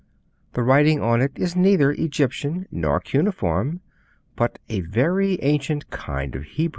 The 0.53 0.63
writing 0.63 0.99
on 0.99 1.21
it 1.21 1.33
is 1.35 1.55
neither 1.55 1.91
Egyptian 1.91 2.65
nor 2.71 2.99
cuneiform, 2.99 3.81
but 4.35 4.57
a 4.67 4.79
very 4.79 5.39
ancient 5.43 5.91
kind 5.91 6.35
of 6.35 6.41
Hebrew. 6.43 6.69